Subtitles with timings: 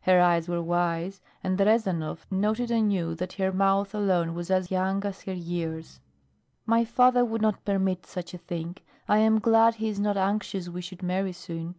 [0.00, 5.04] Her eyes were wise, and Rezanov noted anew that her mouth alone was as young
[5.04, 6.00] as her years.
[6.64, 8.78] "My father would not permit such a thing.
[9.10, 11.74] I am glad he is not anxious we should marry soon.